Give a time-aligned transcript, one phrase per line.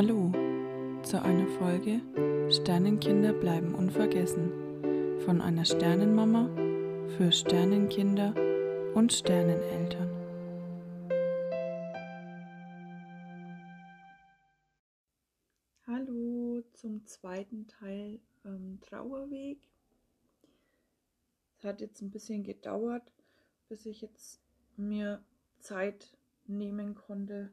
[0.00, 0.30] Hallo
[1.02, 2.00] zu einer Folge
[2.52, 4.52] Sternenkinder bleiben unvergessen
[5.24, 6.48] von einer Sternenmama
[7.16, 8.32] für Sternenkinder
[8.94, 10.08] und Sterneneltern.
[15.84, 19.58] Hallo zum zweiten Teil ähm, Trauerweg.
[21.56, 23.12] Es hat jetzt ein bisschen gedauert,
[23.68, 24.40] bis ich jetzt
[24.76, 25.24] mir
[25.58, 27.50] Zeit nehmen konnte,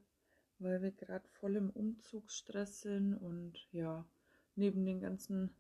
[0.66, 4.04] weil wir gerade voll im Umzugsstress sind und ja,
[4.56, 5.52] neben den ganzen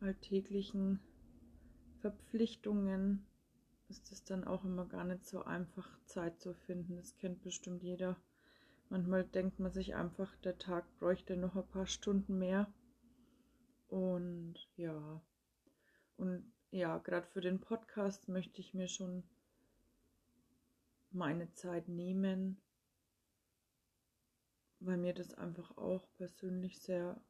[0.00, 1.00] alltäglichen
[2.00, 3.26] Verpflichtungen
[3.88, 6.96] ist es dann auch immer gar nicht so einfach, Zeit zu finden.
[6.96, 8.16] Das kennt bestimmt jeder.
[8.88, 12.72] Manchmal denkt man sich einfach, der Tag bräuchte noch ein paar Stunden mehr.
[13.88, 15.20] Und ja,
[16.16, 19.24] und ja, gerade für den Podcast möchte ich mir schon
[21.10, 22.60] meine Zeit nehmen,
[24.80, 27.20] weil mir das einfach auch persönlich sehr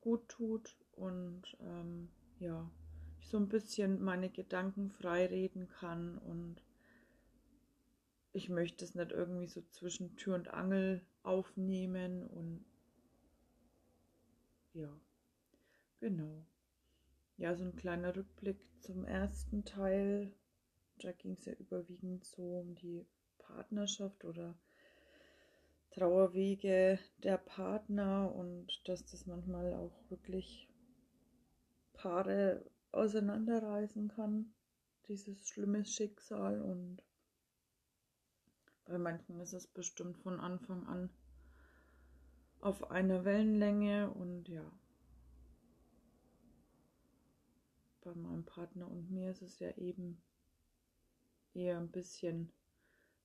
[0.00, 2.70] gut tut und ähm, ja,
[3.20, 6.62] ich so ein bisschen meine Gedanken frei reden kann und
[8.32, 12.64] ich möchte es nicht irgendwie so zwischen Tür und Angel aufnehmen und
[14.72, 14.88] ja,
[16.00, 16.46] genau.
[17.36, 20.32] Ja, so ein kleiner Rückblick zum ersten Teil.
[20.98, 23.06] Da ging es ja überwiegend so um die
[23.38, 24.56] Partnerschaft oder
[25.92, 30.68] Trauerwege der Partner und dass das manchmal auch wirklich
[31.92, 34.54] Paare auseinanderreißen kann,
[35.08, 36.62] dieses schlimme Schicksal.
[36.62, 37.02] Und
[38.84, 41.10] bei manchen ist es bestimmt von Anfang an
[42.60, 44.10] auf einer Wellenlänge.
[44.10, 44.64] Und ja,
[48.00, 50.22] bei meinem Partner und mir ist es ja eben
[51.52, 52.50] eher ein bisschen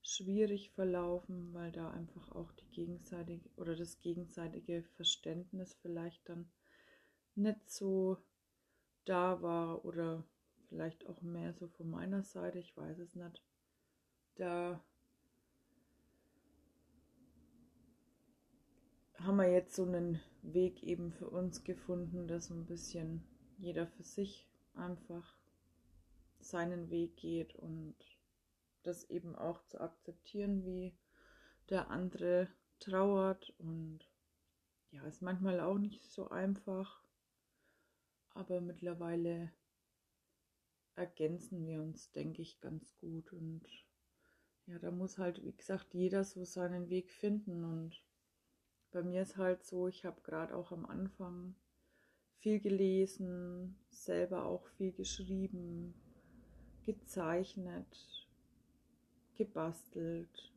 [0.02, 6.50] schwierig verlaufen, weil da einfach auch die gegenseitige oder das gegenseitige Verständnis vielleicht dann
[7.36, 8.18] nicht so
[9.06, 10.24] da war oder
[10.70, 13.42] vielleicht auch mehr so von meiner Seite, ich weiß es nicht.
[14.36, 14.84] Da
[19.20, 23.24] haben wir jetzt so einen Weg eben für uns gefunden, dass so ein bisschen
[23.58, 25.38] jeder für sich einfach
[26.40, 27.96] seinen Weg geht und
[28.88, 30.96] das eben auch zu akzeptieren, wie
[31.70, 32.48] der andere
[32.80, 33.54] trauert.
[33.60, 34.00] Und
[34.92, 37.04] ja, ist manchmal auch nicht so einfach,
[38.30, 39.52] aber mittlerweile
[40.96, 43.34] ergänzen wir uns, denke ich, ganz gut.
[43.34, 43.68] Und
[44.66, 47.64] ja, da muss halt, wie gesagt, jeder so seinen Weg finden.
[47.64, 48.04] Und
[48.92, 51.56] bei mir ist halt so, ich habe gerade auch am Anfang
[52.40, 55.94] viel gelesen, selber auch viel geschrieben,
[56.84, 58.27] gezeichnet,
[59.38, 60.52] gebastelt,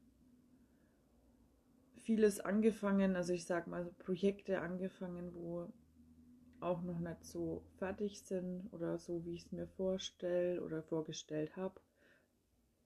[1.96, 5.72] vieles angefangen, also ich sag mal Projekte angefangen, wo
[6.60, 11.56] auch noch nicht so fertig sind oder so, wie ich es mir vorstelle oder vorgestellt
[11.56, 11.80] habe,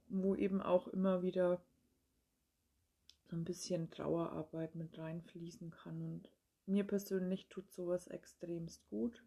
[0.09, 1.61] wo eben auch immer wieder
[3.25, 6.03] so ein bisschen Trauerarbeit mit reinfließen kann.
[6.03, 6.31] Und
[6.67, 9.25] mir persönlich tut sowas extremst gut.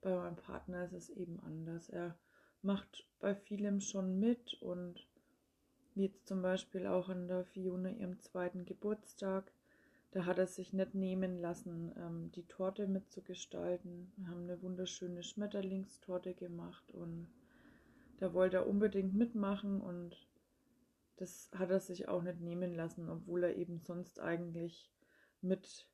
[0.00, 1.88] Bei meinem Partner ist es eben anders.
[1.88, 2.18] Er
[2.62, 5.07] macht bei vielem schon mit und
[5.94, 9.52] wie jetzt zum Beispiel auch an der Fiona ihrem zweiten Geburtstag.
[10.12, 14.12] Da hat er sich nicht nehmen lassen, ähm, die Torte mitzugestalten.
[14.16, 17.28] Wir haben eine wunderschöne Schmetterlingstorte gemacht und
[18.18, 20.26] da wollte er unbedingt mitmachen und
[21.16, 24.90] das hat er sich auch nicht nehmen lassen, obwohl er eben sonst eigentlich
[25.40, 25.88] mit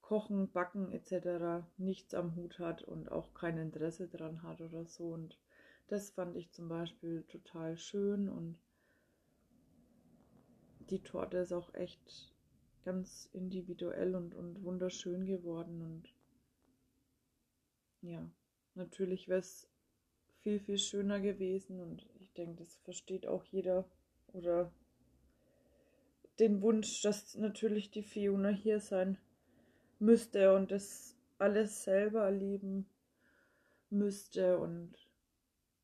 [0.00, 1.64] Kochen, Backen etc.
[1.76, 5.12] nichts am Hut hat und auch kein Interesse dran hat oder so.
[5.12, 5.38] Und
[5.88, 8.58] das fand ich zum Beispiel total schön und
[10.90, 12.32] die Torte ist auch echt
[12.84, 15.82] ganz individuell und, und wunderschön geworden.
[15.82, 16.14] Und
[18.02, 18.28] ja,
[18.74, 19.68] natürlich wäre es
[20.40, 21.80] viel, viel schöner gewesen.
[21.80, 23.84] Und ich denke, das versteht auch jeder
[24.32, 24.72] oder
[26.38, 29.18] den Wunsch, dass natürlich die Fiona hier sein
[29.98, 32.86] müsste und das alles selber erleben
[33.90, 34.94] müsste und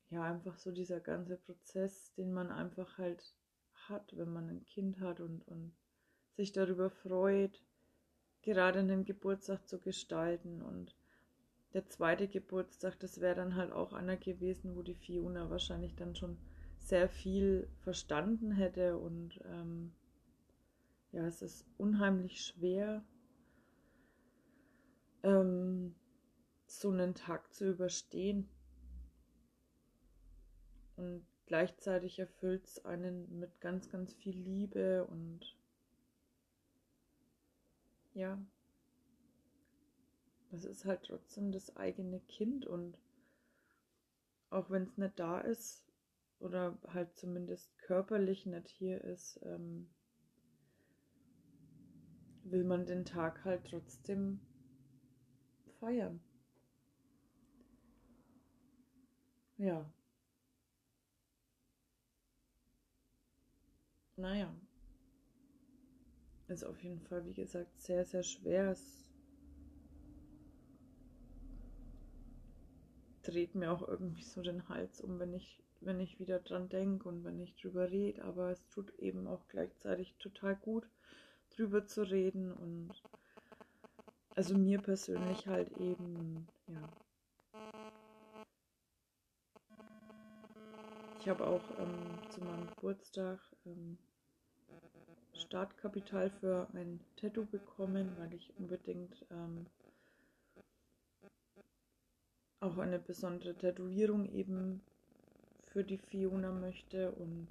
[0.09, 3.35] ja, einfach so dieser ganze Prozess, den man einfach halt
[3.89, 5.73] hat, wenn man ein Kind hat und, und
[6.35, 7.63] sich darüber freut,
[8.41, 10.61] gerade einen Geburtstag zu gestalten.
[10.61, 10.95] Und
[11.73, 16.15] der zweite Geburtstag, das wäre dann halt auch einer gewesen, wo die Fiona wahrscheinlich dann
[16.15, 16.37] schon
[16.79, 18.97] sehr viel verstanden hätte.
[18.97, 19.93] Und ähm,
[21.11, 23.03] ja, es ist unheimlich schwer,
[25.23, 25.95] ähm,
[26.65, 28.49] so einen Tag zu überstehen.
[30.95, 35.57] Und gleichzeitig erfüllt es einen mit ganz, ganz viel Liebe und
[38.13, 38.37] ja,
[40.51, 42.97] das ist halt trotzdem das eigene Kind und
[44.49, 45.85] auch wenn es nicht da ist
[46.39, 49.89] oder halt zumindest körperlich nicht hier ist, ähm,
[52.43, 54.39] will man den Tag halt trotzdem
[55.79, 56.21] feiern.
[59.57, 59.85] Ja.
[64.17, 64.51] Naja.
[66.47, 68.71] Ist auf jeden Fall, wie gesagt, sehr, sehr schwer.
[68.71, 69.05] Es
[73.21, 77.07] dreht mir auch irgendwie so den Hals um, wenn ich, wenn ich wieder dran denke
[77.07, 78.23] und wenn ich drüber rede.
[78.23, 80.89] Aber es tut eben auch gleichzeitig total gut,
[81.55, 82.89] drüber zu reden und
[84.35, 86.89] also mir persönlich halt eben, ja.
[91.19, 93.97] Ich habe auch ähm, zu meinem Geburtstag ähm,
[95.47, 99.65] Startkapital für ein Tattoo bekommen, weil ich unbedingt ähm,
[102.59, 104.81] auch eine besondere Tätowierung eben
[105.67, 107.47] für die Fiona möchte und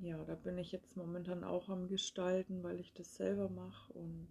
[0.00, 4.28] ja, da bin ich jetzt momentan auch am Gestalten, weil ich das selber mache und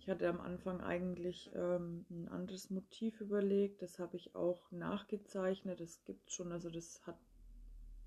[0.00, 5.80] ich hatte am Anfang eigentlich ähm, ein anderes Motiv überlegt, das habe ich auch nachgezeichnet,
[5.80, 7.16] das gibt schon, also das hat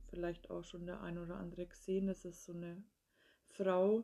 [0.09, 2.83] vielleicht auch schon der ein oder andere gesehen, das ist so eine
[3.47, 4.03] Frau,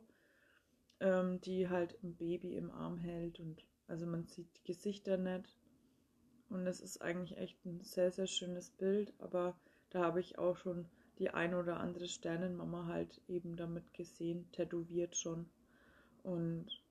[1.00, 5.56] ähm, die halt ein Baby im Arm hält und also man sieht die Gesichter nicht.
[6.48, 9.58] Und es ist eigentlich echt ein sehr, sehr schönes Bild, aber
[9.90, 10.88] da habe ich auch schon
[11.18, 15.48] die ein oder andere Sternenmama halt eben damit gesehen, tätowiert schon.
[16.22, 16.82] Und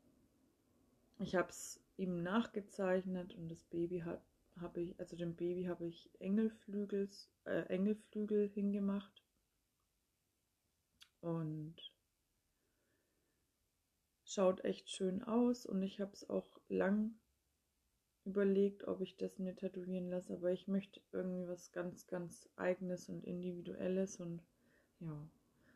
[1.19, 4.21] ich habe es ihm nachgezeichnet und das Baby hat
[4.59, 9.23] habe ich, also dem Baby habe ich Engelflügels, äh, Engelflügel hingemacht.
[11.21, 11.75] Und
[14.25, 15.65] schaut echt schön aus.
[15.65, 17.15] Und ich habe es auch lang
[18.25, 20.33] überlegt, ob ich das mir tätowieren lasse.
[20.33, 24.17] Aber ich möchte irgendwie was ganz, ganz eigenes und individuelles.
[24.17, 24.41] Und
[24.99, 25.29] ja,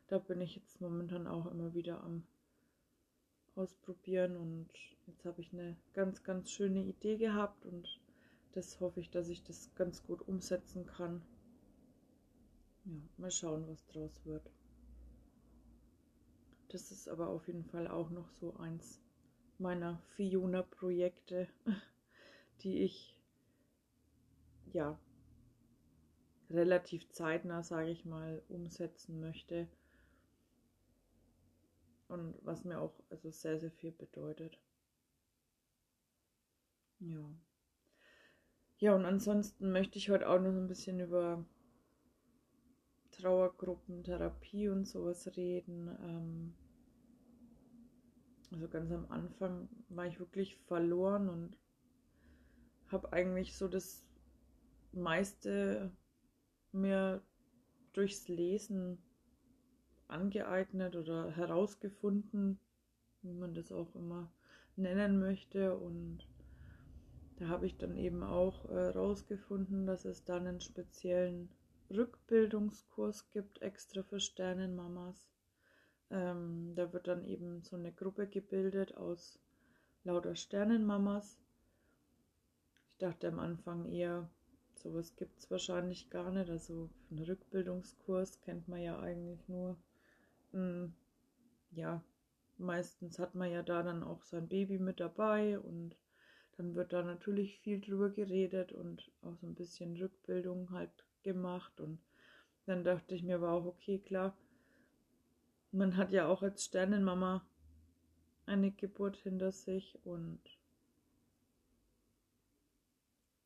[0.08, 2.24] da bin ich jetzt momentan auch immer wieder am
[3.60, 4.70] ausprobieren und
[5.06, 8.00] jetzt habe ich eine ganz, ganz schöne Idee gehabt und
[8.54, 11.22] das hoffe ich, dass ich das ganz gut umsetzen kann.
[12.84, 14.51] Ja, mal schauen, was draus wird.
[16.69, 19.01] Das ist aber auf jeden Fall auch noch so eins
[19.57, 21.48] meiner Fiona-Projekte,
[22.63, 23.22] die ich
[24.74, 24.98] ja
[26.50, 29.68] relativ zeitnah, sage ich mal, umsetzen möchte
[32.10, 34.60] und was mir auch also sehr, sehr viel bedeutet.
[37.00, 37.30] Ja.
[38.80, 41.46] Ja, und ansonsten möchte ich heute auch noch ein bisschen über
[43.12, 45.90] Trauergruppen, Therapie und sowas reden.
[46.02, 46.54] Ähm,
[48.52, 51.58] also ganz am Anfang war ich wirklich verloren und
[52.88, 54.06] habe eigentlich so das
[54.94, 55.92] meiste
[56.72, 57.22] mir
[57.92, 58.98] durchs Lesen
[60.08, 62.62] angeeignet oder herausgefunden,
[63.24, 64.32] wie man das auch immer
[64.78, 65.78] nennen möchte.
[65.78, 66.25] Und
[67.39, 71.50] da habe ich dann eben auch herausgefunden, äh, dass es dann einen speziellen
[71.89, 75.27] Rückbildungskurs gibt, extra für Sternenmamas.
[76.12, 79.39] Ähm, da wird dann eben so eine Gruppe gebildet aus
[80.03, 81.39] lauter Sternenmamas.
[82.91, 84.29] Ich dachte am Anfang eher,
[84.75, 86.50] sowas gibt es wahrscheinlich gar nicht.
[86.50, 89.77] Also einen Rückbildungskurs kennt man ja eigentlich nur
[90.51, 90.93] hm,
[91.72, 92.03] ja,
[92.58, 95.96] meistens hat man ja da dann auch sein Baby mit dabei und
[96.60, 100.92] dann wird da natürlich viel drüber geredet und auch so ein bisschen Rückbildung halt
[101.24, 101.80] gemacht.
[101.80, 102.01] Und
[102.66, 104.36] dann dachte ich mir aber auch, okay, klar,
[105.72, 107.48] man hat ja auch als Sternenmama
[108.46, 110.42] eine Geburt hinter sich und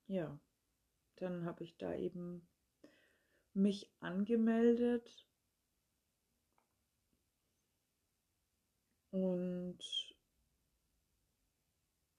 [0.07, 0.39] ja,
[1.17, 2.47] dann habe ich da eben
[3.53, 5.27] mich angemeldet.
[9.11, 10.12] Und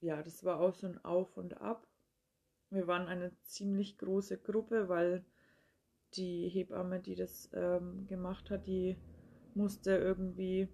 [0.04, 1.86] ja, das war auch so ein Auf und Ab.
[2.70, 5.24] Wir waren eine ziemlich große Gruppe, weil
[6.14, 8.96] die Hebamme, die das ähm, gemacht hat, die
[9.54, 10.68] musste irgendwie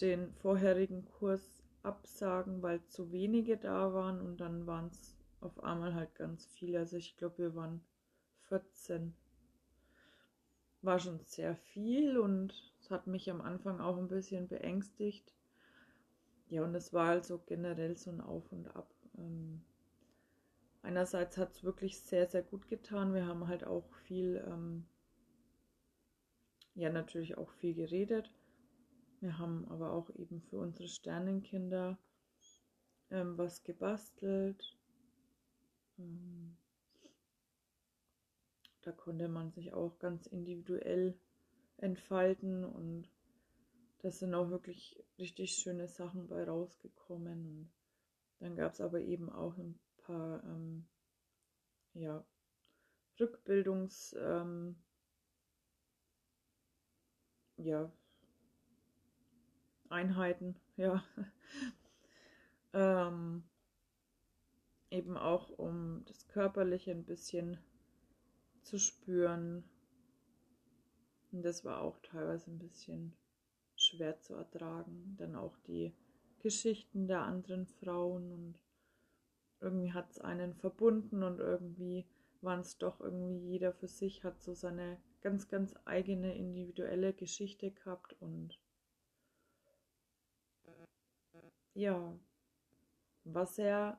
[0.00, 5.94] den vorherigen Kurs absagen, weil zu wenige da waren und dann waren es auf einmal
[5.94, 6.80] halt ganz viele.
[6.80, 7.80] Also ich glaube, wir waren
[8.48, 9.14] 14
[10.82, 15.32] war schon sehr viel und es hat mich am Anfang auch ein bisschen beängstigt.
[16.48, 18.94] Ja, und es war also generell so ein Auf und Ab.
[19.18, 19.64] Ähm,
[20.82, 23.14] einerseits hat es wirklich sehr, sehr gut getan.
[23.14, 24.86] Wir haben halt auch viel, ähm,
[26.74, 28.30] ja, natürlich auch viel geredet.
[29.20, 31.98] Wir haben aber auch eben für unsere Sternenkinder
[33.10, 34.76] ähm, was gebastelt.
[35.98, 36.56] Ähm,
[38.82, 41.18] da konnte man sich auch ganz individuell
[41.78, 43.08] entfalten und
[44.04, 47.48] das sind auch wirklich richtig schöne Sachen bei rausgekommen.
[47.48, 47.72] Und
[48.38, 50.86] dann gab es aber eben auch ein paar ähm,
[51.94, 52.22] ja,
[53.18, 54.76] Rückbildungs ähm,
[57.56, 57.90] ja,
[59.88, 61.02] Einheiten, ja.
[62.74, 63.48] ähm,
[64.90, 67.56] eben auch um das Körperliche ein bisschen
[68.60, 69.64] zu spüren.
[71.32, 73.16] Und das war auch teilweise ein bisschen
[73.94, 75.14] schwer zu ertragen.
[75.18, 75.94] Dann auch die
[76.40, 78.58] Geschichten der anderen Frauen und
[79.60, 82.04] irgendwie hat es einen verbunden und irgendwie
[82.42, 87.70] waren es doch irgendwie jeder für sich, hat so seine ganz, ganz eigene individuelle Geschichte
[87.70, 88.58] gehabt und
[91.72, 92.14] ja,
[93.24, 93.98] war sehr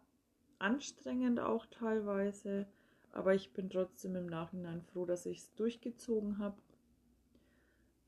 [0.59, 2.67] anstrengend auch teilweise,
[3.11, 6.61] aber ich bin trotzdem im Nachhinein froh, dass ich es durchgezogen habe.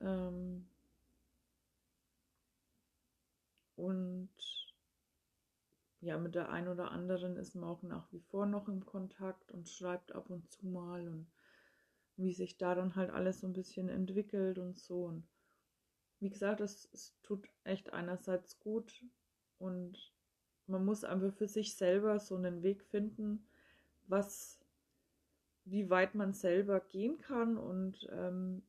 [0.00, 0.68] Ähm
[3.78, 4.28] und
[6.00, 9.50] ja, mit der einen oder anderen ist man auch nach wie vor noch im Kontakt
[9.52, 11.26] und schreibt ab und zu mal und
[12.16, 15.04] wie sich da dann halt alles so ein bisschen entwickelt und so.
[15.04, 15.26] Und
[16.20, 19.04] wie gesagt, es, es tut echt einerseits gut
[19.58, 20.12] und
[20.66, 23.46] man muss einfach für sich selber so einen Weg finden,
[24.06, 24.58] was,
[25.64, 28.62] wie weit man selber gehen kann und ähm,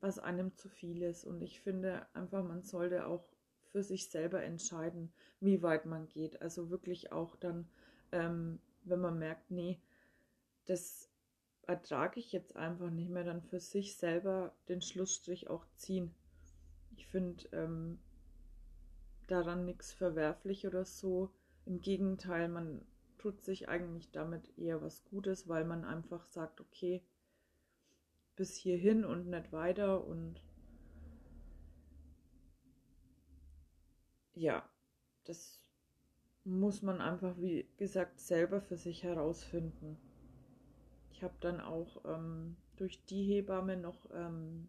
[0.00, 1.24] was einem zu viel ist.
[1.24, 3.33] Und ich finde einfach, man sollte auch
[3.74, 6.40] für sich selber entscheiden, wie weit man geht.
[6.40, 7.68] Also wirklich auch dann,
[8.12, 9.80] ähm, wenn man merkt, nee,
[10.66, 11.10] das
[11.66, 16.14] ertrage ich jetzt einfach nicht mehr, dann für sich selber den Schlussstrich auch ziehen.
[16.96, 17.98] Ich finde ähm,
[19.26, 21.32] daran nichts verwerflich oder so.
[21.66, 22.80] Im Gegenteil, man
[23.18, 27.02] tut sich eigentlich damit eher was Gutes, weil man einfach sagt, okay,
[28.36, 30.40] bis hierhin und nicht weiter und
[34.34, 34.68] ja,
[35.24, 35.60] das
[36.44, 39.98] muss man einfach, wie gesagt, selber für sich herausfinden.
[41.10, 44.68] Ich habe dann auch ähm, durch die Hebamme noch ähm,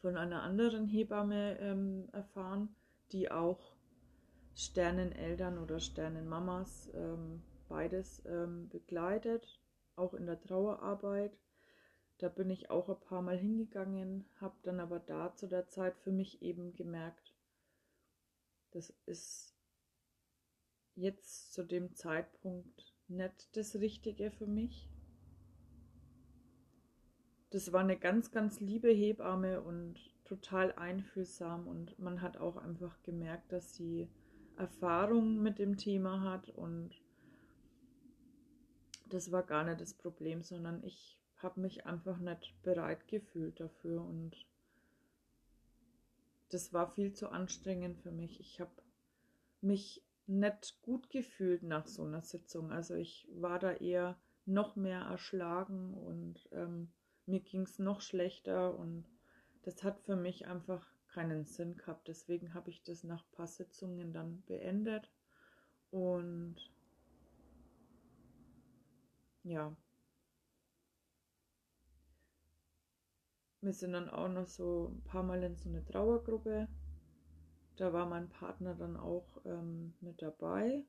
[0.00, 2.74] von einer anderen Hebamme ähm, erfahren,
[3.12, 3.74] die auch
[4.54, 9.60] Sterneneltern oder Sternenmamas ähm, beides ähm, begleitet,
[9.96, 11.38] auch in der Trauerarbeit.
[12.18, 15.96] Da bin ich auch ein paar Mal hingegangen, habe dann aber da zu der Zeit
[15.98, 17.23] für mich eben gemerkt,
[18.74, 19.54] das ist
[20.96, 24.90] jetzt zu dem Zeitpunkt nicht das Richtige für mich.
[27.50, 33.00] Das war eine ganz, ganz liebe Hebamme und total einfühlsam und man hat auch einfach
[33.02, 34.10] gemerkt, dass sie
[34.56, 37.00] Erfahrung mit dem Thema hat und
[39.08, 44.02] das war gar nicht das Problem, sondern ich habe mich einfach nicht bereit gefühlt dafür
[44.02, 44.34] und
[46.54, 48.38] das war viel zu anstrengend für mich.
[48.38, 48.70] Ich habe
[49.60, 52.70] mich nicht gut gefühlt nach so einer Sitzung.
[52.70, 56.92] Also ich war da eher noch mehr erschlagen und ähm,
[57.26, 59.04] mir ging es noch schlechter und
[59.62, 62.06] das hat für mich einfach keinen Sinn gehabt.
[62.06, 65.10] Deswegen habe ich das nach ein paar Sitzungen dann beendet
[65.90, 66.56] und
[69.42, 69.74] ja,
[73.64, 76.68] Wir sind dann auch noch so ein paar Mal in so eine Trauergruppe.
[77.76, 80.84] Da war mein Partner dann auch ähm, mit dabei.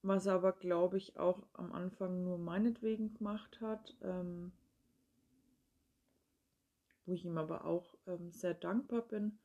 [0.00, 3.94] Was er aber, glaube ich, auch am Anfang nur meinetwegen gemacht hat.
[4.00, 4.52] Ähm,
[7.04, 9.38] wo ich ihm aber auch ähm, sehr dankbar bin,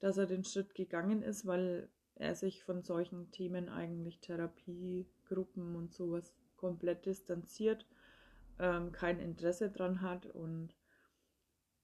[0.00, 5.94] dass er den Schritt gegangen ist, weil er sich von solchen Themen eigentlich Therapiegruppen und
[5.94, 7.86] sowas komplett distanziert
[8.58, 10.26] ähm, kein Interesse dran hat.
[10.26, 10.74] Und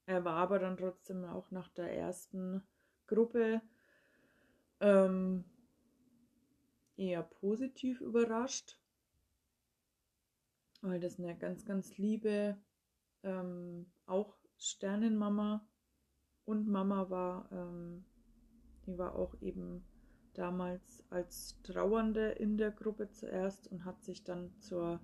[0.07, 2.62] er war aber dann trotzdem auch nach der ersten
[3.07, 3.61] Gruppe
[4.81, 5.45] ähm,
[6.97, 8.79] eher positiv überrascht,
[10.83, 12.57] weil das eine ganz, ganz liebe,
[13.23, 15.67] ähm, auch Sternenmama
[16.45, 17.50] und Mama war.
[17.53, 18.05] Ähm,
[18.87, 19.85] die war auch eben
[20.35, 25.00] damals als Trauernde in der Gruppe zuerst und hat sich dann zur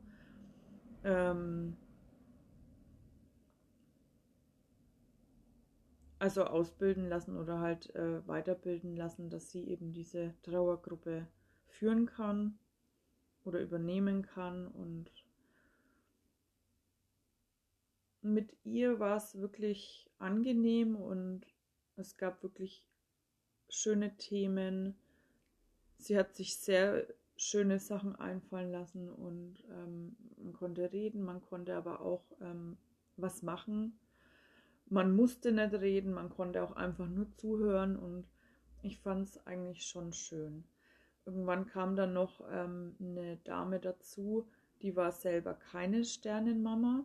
[1.07, 1.77] ähm,
[6.19, 11.29] also ausbilden lassen oder halt äh, weiterbilden lassen, dass sie eben diese Trauergruppe
[11.69, 12.59] führen kann
[13.45, 14.67] oder übernehmen kann.
[14.67, 15.11] Und
[18.23, 21.47] mit ihr war es wirklich angenehm und
[21.95, 22.85] es gab wirklich
[23.69, 24.97] schöne Themen.
[25.99, 31.75] sie hat sich sehr schöne Sachen einfallen lassen und ähm, man konnte reden, man konnte
[31.75, 32.77] aber auch ähm,
[33.17, 33.99] was machen.
[34.89, 38.27] Man musste nicht reden, man konnte auch einfach nur zuhören und
[38.83, 40.65] ich fand es eigentlich schon schön.
[41.25, 44.49] Irgendwann kam dann noch ähm, eine Dame dazu,
[44.83, 47.05] die war selber keine Sternenmama.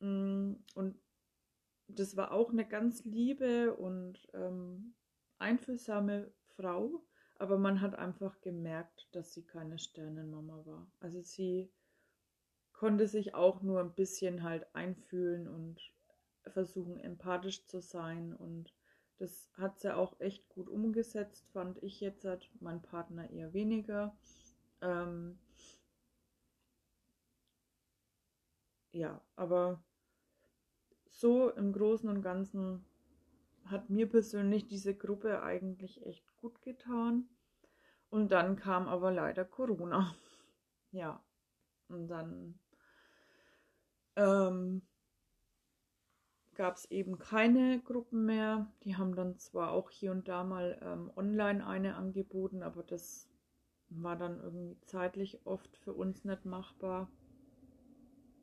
[0.00, 0.96] Mm, und
[1.86, 4.94] das war auch eine ganz liebe und ähm,
[5.38, 7.04] einfühlsame Frau,
[7.44, 10.86] aber man hat einfach gemerkt, dass sie keine Sternenmama war.
[11.00, 11.70] Also sie
[12.72, 15.78] konnte sich auch nur ein bisschen halt einfühlen und
[16.46, 18.72] versuchen empathisch zu sein und
[19.18, 24.16] das hat sie auch echt gut umgesetzt, fand ich jetzt, hat mein Partner eher weniger.
[24.80, 25.38] Ähm
[28.92, 29.84] ja, aber
[31.10, 32.86] so im Großen und Ganzen
[33.66, 37.28] hat mir persönlich diese Gruppe eigentlich echt gut getan.
[38.14, 40.14] Und dann kam aber leider Corona.
[40.92, 41.20] Ja,
[41.88, 42.60] und dann
[44.14, 44.82] ähm,
[46.54, 48.72] gab es eben keine Gruppen mehr.
[48.84, 53.28] Die haben dann zwar auch hier und da mal ähm, online eine angeboten, aber das
[53.88, 57.10] war dann irgendwie zeitlich oft für uns nicht machbar.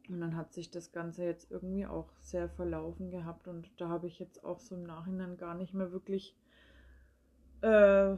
[0.09, 4.07] Und dann hat sich das Ganze jetzt irgendwie auch sehr verlaufen gehabt und da habe
[4.07, 6.35] ich jetzt auch so im Nachhinein gar nicht mehr wirklich
[7.61, 8.17] äh,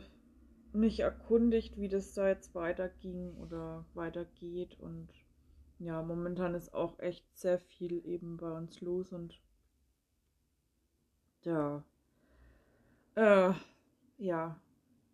[0.73, 5.09] mich erkundigt, wie das da jetzt weiterging oder weitergeht und
[5.79, 9.39] ja, momentan ist auch echt sehr viel eben bei uns los und
[11.43, 11.83] ja.
[13.15, 13.53] Äh,
[14.17, 14.59] ja,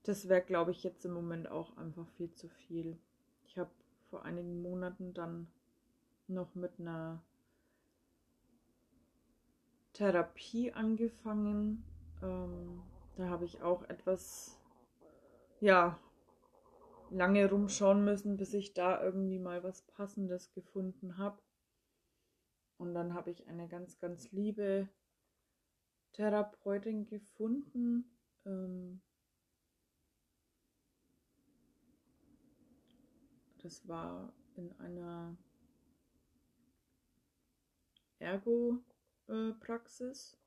[0.03, 2.97] das wäre, glaube ich, jetzt im Moment auch einfach viel zu viel.
[3.45, 3.71] Ich habe
[4.09, 5.47] vor einigen Monaten dann
[6.27, 7.21] noch mit einer
[9.93, 11.83] Therapie angefangen.
[12.21, 12.81] Ähm,
[13.17, 14.58] da habe ich auch etwas,
[15.61, 15.99] ja,
[17.10, 21.41] lange rumschauen müssen, bis ich da irgendwie mal was Passendes gefunden habe.
[22.77, 24.88] Und dann habe ich eine ganz, ganz liebe
[26.13, 28.05] Therapeutin gefunden.
[28.45, 29.01] Ähm,
[33.62, 35.38] das war in einer
[38.19, 40.38] Ergo-Praxis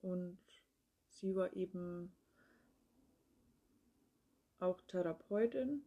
[0.00, 0.38] und
[1.08, 2.14] sie war eben
[4.64, 5.84] auch Therapeutin.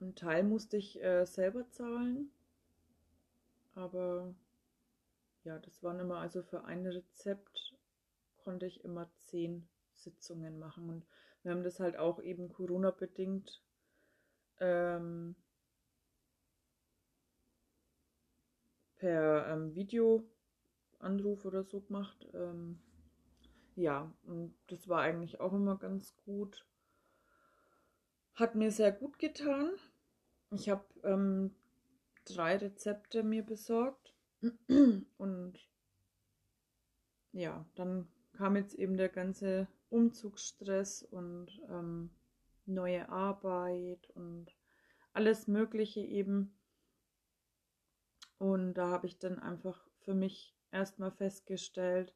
[0.00, 2.30] Ein Teil musste ich äh, selber zahlen,
[3.74, 4.34] aber
[5.44, 7.74] ja, das waren immer also für ein Rezept
[8.38, 10.90] konnte ich immer zehn Sitzungen machen.
[10.90, 11.06] Und
[11.42, 13.62] wir haben das halt auch eben Corona-bedingt
[14.60, 15.34] ähm,
[18.96, 22.28] per ähm, Videoanruf oder so gemacht.
[22.34, 22.80] Ähm,
[23.76, 26.66] ja, und das war eigentlich auch immer ganz gut.
[28.34, 29.70] Hat mir sehr gut getan.
[30.50, 31.54] Ich habe ähm,
[32.24, 34.14] drei Rezepte mir besorgt
[35.18, 35.54] und
[37.32, 42.10] ja, dann kam jetzt eben der ganze Umzugsstress und ähm,
[42.66, 44.54] neue Arbeit und
[45.12, 46.56] alles Mögliche eben.
[48.38, 52.14] Und da habe ich dann einfach für mich erstmal festgestellt,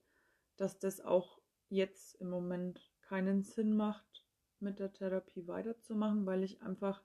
[0.57, 1.38] dass das auch
[1.69, 4.27] jetzt im Moment keinen Sinn macht,
[4.61, 7.03] mit der Therapie weiterzumachen, weil ich einfach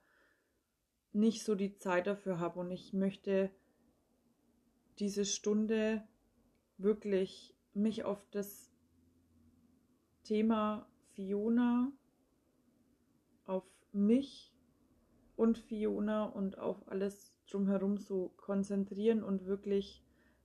[1.12, 2.60] nicht so die Zeit dafür habe.
[2.60, 3.52] Und ich möchte
[5.00, 6.04] diese Stunde
[6.78, 8.72] wirklich mich auf das
[10.24, 11.92] Thema Fiona,
[13.46, 14.54] auf mich
[15.36, 20.04] und Fiona und auf alles drumherum so konzentrieren und wirklich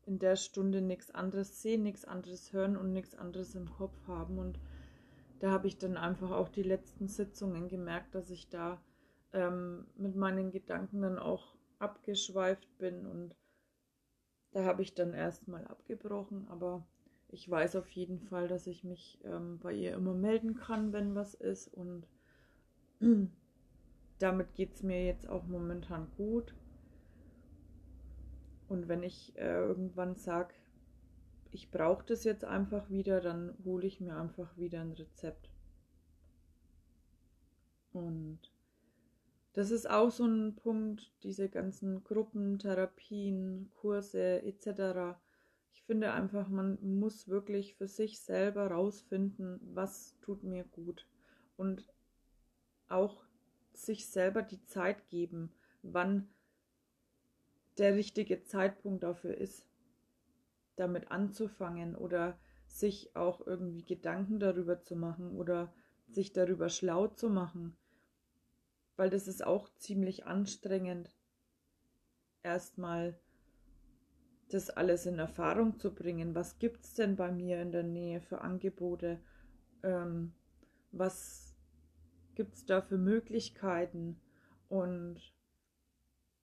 [0.09, 4.39] in der Stunde nichts anderes sehen, nichts anderes hören und nichts anderes im Kopf haben.
[4.39, 4.59] Und
[5.39, 8.81] da habe ich dann einfach auch die letzten Sitzungen gemerkt, dass ich da
[9.33, 13.37] ähm, mit meinen Gedanken dann auch abgeschweift bin und
[14.53, 16.87] da habe ich dann erstmal abgebrochen, aber
[17.29, 21.15] ich weiß auf jeden Fall, dass ich mich ähm, bei ihr immer melden kann, wenn
[21.15, 21.69] was ist.
[21.69, 22.07] Und
[24.19, 26.55] damit geht es mir jetzt auch momentan gut.
[28.69, 30.55] Und wenn ich äh, irgendwann sage,
[31.51, 35.51] ich brauche das jetzt einfach wieder, dann hole ich mir einfach wieder ein Rezept.
[37.93, 38.39] Und
[39.55, 45.19] das ist auch so ein Punkt, diese ganzen Gruppen, Therapien, Kurse etc.
[45.73, 51.09] Ich finde einfach, man muss wirklich für sich selber rausfinden, was tut mir gut.
[51.57, 51.89] Und
[52.89, 53.25] auch
[53.73, 55.53] sich selber die Zeit geben,
[55.83, 56.29] wann
[57.79, 59.67] der richtige Zeitpunkt dafür ist,
[60.77, 65.73] damit anzufangen oder sich auch irgendwie Gedanken darüber zu machen oder
[66.11, 67.77] sich darüber schlau zu machen,
[68.97, 71.15] weil das ist auch ziemlich anstrengend,
[72.43, 73.19] erstmal
[74.49, 76.35] das alles in Erfahrung zu bringen.
[76.35, 79.21] Was gibt es denn bei mir in der Nähe für Angebote?
[79.83, 80.33] Ähm,
[80.91, 81.55] was
[82.35, 84.21] gibt es da für Möglichkeiten?
[84.69, 85.35] Und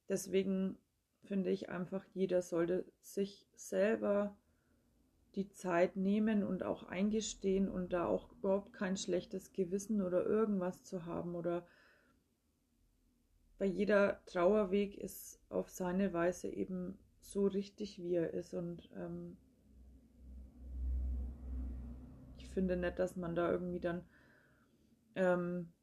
[0.08, 0.78] deswegen
[1.26, 4.36] finde ich einfach, jeder sollte sich selber
[5.36, 10.84] die Zeit nehmen und auch eingestehen und da auch überhaupt kein schlechtes Gewissen oder irgendwas
[10.84, 11.68] zu haben oder
[13.58, 19.38] bei jeder Trauerweg ist auf seine Weise eben so richtig, wie er ist und ähm,
[22.38, 24.06] ich finde nicht, dass man da irgendwie dann
[25.16, 25.74] ähm,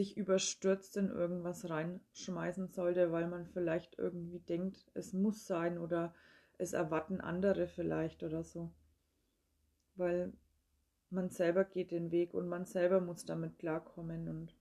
[0.00, 6.14] sich überstürzt in irgendwas reinschmeißen sollte, weil man vielleicht irgendwie denkt, es muss sein oder
[6.56, 8.72] es erwarten andere vielleicht oder so.
[9.96, 10.32] Weil
[11.10, 14.56] man selber geht den Weg und man selber muss damit klarkommen und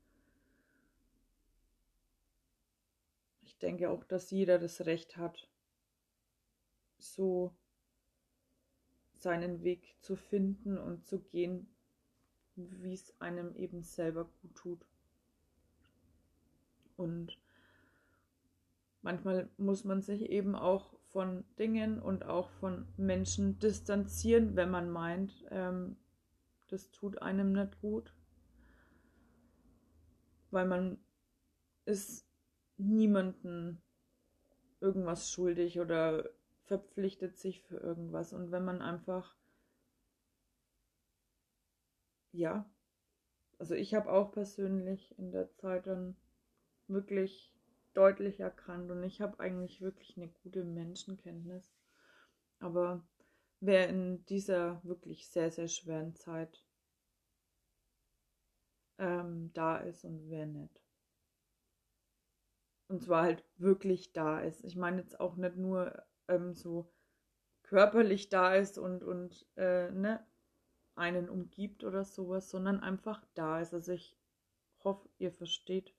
[3.41, 5.47] ich denke auch, dass jeder das Recht hat,
[6.97, 7.55] so
[9.13, 11.73] seinen Weg zu finden und zu gehen,
[12.57, 14.85] wie es einem eben selber gut tut.
[16.99, 17.39] Und
[19.01, 24.89] manchmal muss man sich eben auch von Dingen und auch von Menschen distanzieren, wenn man
[24.89, 25.95] meint, ähm,
[26.67, 28.13] das tut einem nicht gut.
[30.51, 30.97] Weil man
[31.85, 32.27] ist
[32.77, 33.81] niemanden
[34.81, 36.29] irgendwas schuldig oder
[36.65, 38.33] verpflichtet sich für irgendwas.
[38.33, 39.37] Und wenn man einfach,
[42.33, 42.69] ja,
[43.57, 46.17] also ich habe auch persönlich in der Zeit dann
[46.89, 47.53] wirklich
[47.93, 51.71] deutlich erkannt und ich habe eigentlich wirklich eine gute Menschenkenntnis.
[52.59, 53.03] Aber
[53.59, 56.63] wer in dieser wirklich sehr, sehr schweren Zeit
[58.97, 60.81] ähm, da ist und wer nicht.
[62.87, 64.63] Und zwar halt wirklich da ist.
[64.63, 66.91] Ich meine jetzt auch nicht nur ähm, so
[67.63, 70.25] körperlich da ist und, und äh, ne,
[70.95, 73.73] einen umgibt oder sowas, sondern einfach da ist.
[73.73, 74.17] Also ich
[74.83, 75.93] hoffe, ihr versteht,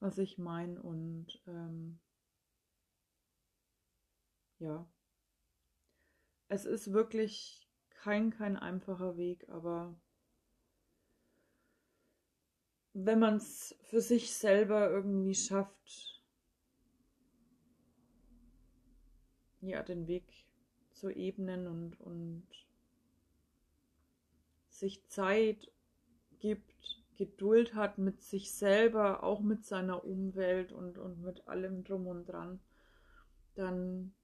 [0.00, 0.80] was ich meine.
[0.82, 1.98] Und ähm,
[4.58, 4.86] ja,
[6.48, 9.94] es ist wirklich kein, kein einfacher Weg, aber
[12.92, 16.22] wenn man es für sich selber irgendwie schafft,
[19.60, 20.24] ja, den Weg
[20.92, 22.46] zu ebnen und, und
[24.70, 25.70] sich Zeit
[26.38, 32.06] gibt, Geduld hat mit sich selber, auch mit seiner Umwelt und, und mit allem drum
[32.06, 32.60] und dran,
[33.54, 34.14] dann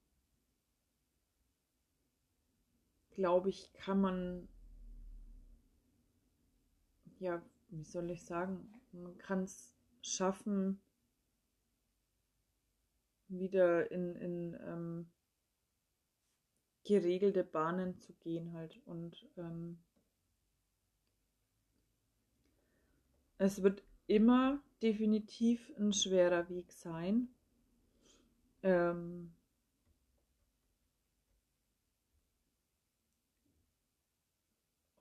[3.11, 4.48] glaube ich, kann man,
[7.18, 10.81] ja, wie soll ich sagen, man kann es schaffen,
[13.28, 15.11] wieder in, in ähm,
[16.85, 19.78] geregelte Bahnen zu gehen halt und ähm,
[23.44, 27.26] Es wird immer definitiv ein schwerer Weg sein.
[28.62, 29.35] Ähm,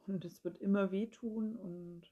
[0.08, 2.12] und es wird immer wehtun und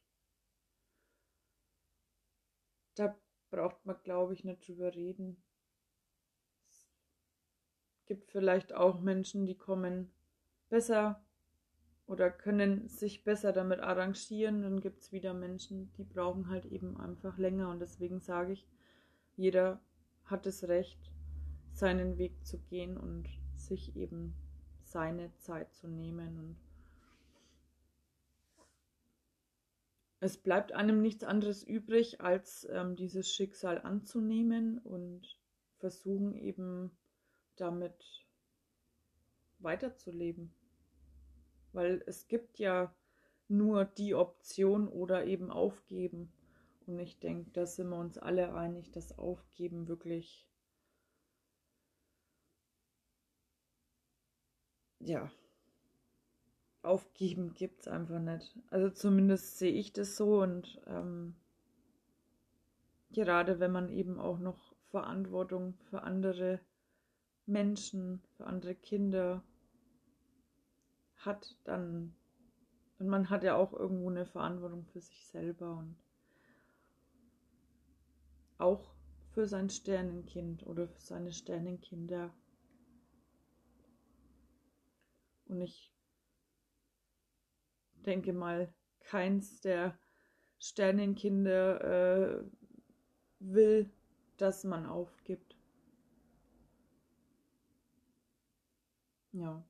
[2.94, 3.18] da
[3.50, 5.42] braucht man, glaube ich, nicht drüber reden.
[6.68, 6.86] Es
[8.06, 10.12] gibt vielleicht auch Menschen, die kommen
[10.70, 11.26] besser
[12.10, 14.64] oder können sich besser damit arrangieren.
[14.64, 17.70] Dann gibt es wieder Menschen, die brauchen halt eben einfach länger.
[17.70, 18.68] Und deswegen sage ich,
[19.36, 19.80] jeder
[20.26, 21.00] hat das Recht,
[21.72, 24.34] seinen Weg zu gehen und sich eben
[24.82, 26.40] seine Zeit zu nehmen.
[26.40, 26.58] Und
[30.20, 35.38] es bleibt einem nichts anderes übrig, als ähm, dieses Schicksal anzunehmen und
[35.78, 36.90] versuchen eben
[37.56, 38.26] damit
[39.60, 40.52] weiterzuleben.
[41.74, 42.94] Weil es gibt ja
[43.48, 46.32] nur die Option oder eben aufgeben.
[46.88, 50.48] Und ich denke, da sind wir uns alle einig, dass Aufgeben wirklich,
[55.00, 55.32] ja,
[56.82, 58.58] Aufgeben gibt es einfach nicht.
[58.70, 61.36] Also zumindest sehe ich das so und ähm,
[63.12, 66.60] gerade wenn man eben auch noch Verantwortung für andere
[67.46, 69.44] Menschen, für andere Kinder
[71.20, 72.16] hat, dann.
[72.98, 75.96] Und man hat ja auch irgendwo eine Verantwortung für sich selber und
[78.58, 78.94] auch
[79.32, 82.34] für sein Sternenkind oder für seine Sternenkinder.
[85.46, 85.94] Und ich
[88.06, 89.98] denke mal, keins der
[90.60, 92.44] Sternenkinder äh,
[93.40, 93.90] will,
[94.38, 95.56] dass man aufgibt.
[99.32, 99.69] Ja.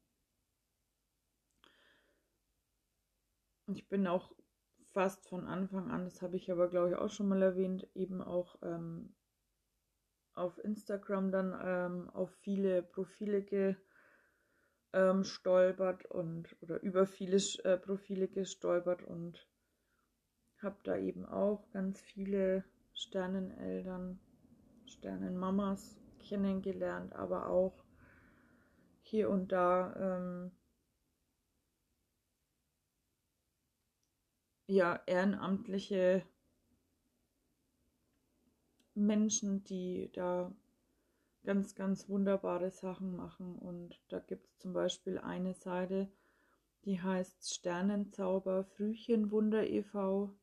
[3.74, 4.32] Ich bin auch
[4.92, 8.22] fast von Anfang an, das habe ich aber glaube ich auch schon mal erwähnt, eben
[8.22, 9.16] auch ähm,
[10.34, 13.44] auf Instagram dann ähm, auf viele Profile
[14.92, 19.48] gestolpert ähm, und oder über viele äh, Profile gestolpert und
[20.62, 24.20] habe da eben auch ganz viele Sterneneltern,
[24.86, 27.86] Sternenmamas kennengelernt, aber auch
[29.02, 30.52] hier und da ähm,
[34.70, 36.24] ja ehrenamtliche
[38.94, 40.52] Menschen, die da
[41.44, 43.56] ganz, ganz wunderbare Sachen machen.
[43.58, 46.08] Und da gibt es zum Beispiel eine Seite,
[46.86, 50.36] die heißt Sternenzauber Frühchenwunder e.V.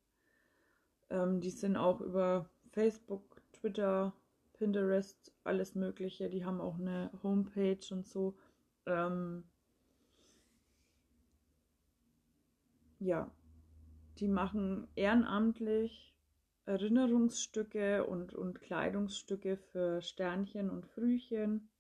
[1.11, 4.13] Ähm, die sind auch über Facebook, Twitter,
[4.55, 6.29] Pinterest, alles Mögliche.
[6.29, 8.37] Die haben auch eine Homepage und so.
[8.87, 9.45] Ähm,
[12.99, 13.31] ja,
[14.19, 16.15] die machen ehrenamtlich
[16.65, 21.71] Erinnerungsstücke und, und Kleidungsstücke für Sternchen und Frühchen.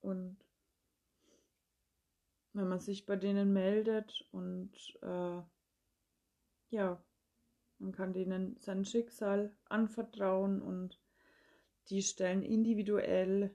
[0.00, 0.36] Und
[2.52, 5.40] wenn man sich bei denen meldet und äh,
[6.70, 7.02] ja,
[7.78, 11.00] man kann denen sein Schicksal anvertrauen und
[11.88, 13.54] die stellen individuell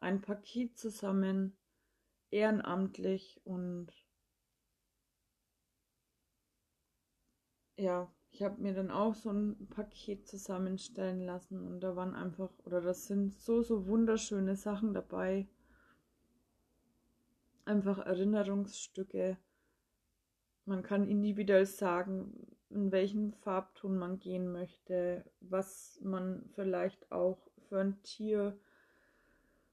[0.00, 1.56] ein Paket zusammen,
[2.30, 3.92] ehrenamtlich und
[7.82, 12.50] ja, ich habe mir dann auch so ein Paket zusammenstellen lassen und da waren einfach,
[12.64, 15.48] oder das sind so, so wunderschöne Sachen dabei.
[17.64, 19.36] Einfach Erinnerungsstücke.
[20.64, 27.80] Man kann individuell sagen, in welchen Farbton man gehen möchte, was man vielleicht auch für
[27.80, 28.56] ein Tier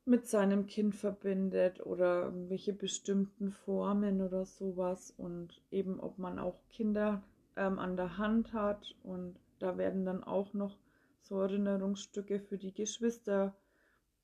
[0.03, 6.59] mit seinem Kind verbindet oder irgendwelche bestimmten Formen oder sowas und eben ob man auch
[6.69, 7.23] Kinder
[7.59, 8.95] ähm, an der Hand hat.
[9.03, 10.79] Und da werden dann auch noch
[11.21, 13.55] so Erinnerungsstücke für die Geschwister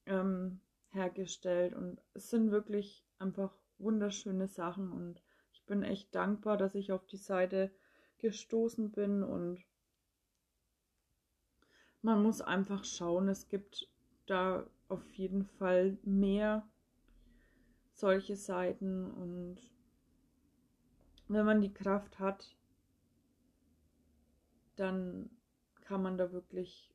[0.06, 1.76] ähm, hergestellt.
[1.76, 4.92] Und es sind wirklich einfach wunderschöne Sachen.
[4.92, 5.22] Und
[5.52, 7.72] ich bin echt dankbar, dass ich auf die Seite
[8.20, 9.22] gestoßen bin.
[9.22, 9.60] Und
[12.02, 13.90] man muss einfach schauen, es gibt
[14.28, 16.66] da auf jeden Fall mehr
[17.92, 19.12] solche Seiten.
[19.12, 19.58] Und
[21.28, 22.56] wenn man die Kraft hat,
[24.76, 25.30] dann
[25.82, 26.92] kann man da wirklich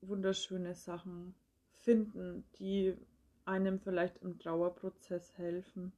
[0.00, 1.34] wunderschöne Sachen
[1.70, 2.96] finden, die
[3.44, 5.92] einem vielleicht im Trauerprozess helfen.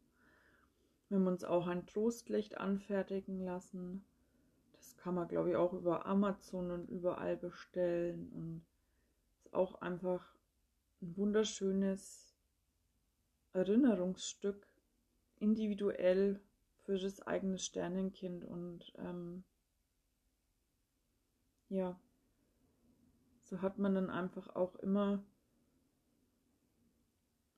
[1.08, 4.04] Wir haben uns auch ein Trostlicht anfertigen lassen.
[4.72, 8.30] Das kann man, glaube ich, auch über Amazon und überall bestellen.
[8.32, 8.66] Und
[9.44, 10.34] ist auch einfach
[11.00, 12.34] ein wunderschönes
[13.54, 14.66] Erinnerungsstück,
[15.38, 16.40] individuell
[16.88, 19.44] für das eigene Sternenkind und ähm,
[21.68, 22.00] ja,
[23.42, 25.22] so hat man dann einfach auch immer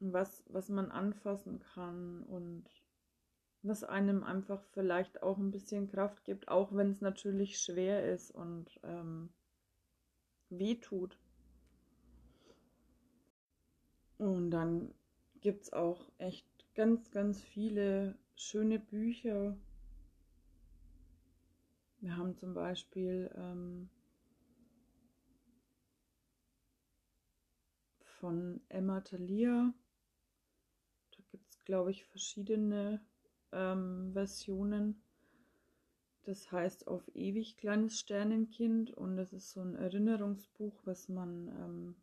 [0.00, 2.64] was, was man anfassen kann und
[3.62, 8.32] was einem einfach vielleicht auch ein bisschen Kraft gibt, auch wenn es natürlich schwer ist
[8.32, 9.32] und ähm,
[10.48, 11.16] weh tut.
[14.18, 14.92] Und dann
[15.40, 19.54] gibt es auch echt ganz, ganz viele schöne Bücher.
[22.00, 23.90] Wir haben zum Beispiel ähm,
[28.18, 29.74] von Emma Thalia,
[31.10, 33.04] da gibt es, glaube ich, verschiedene
[33.52, 35.02] ähm, Versionen.
[36.22, 41.96] Das heißt auf ewig kleines Sternenkind und das ist so ein Erinnerungsbuch, was man ähm,